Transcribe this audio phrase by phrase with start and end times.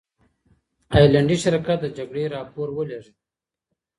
[0.93, 3.13] هالندي شرکت د جګړې راپور ولیږه.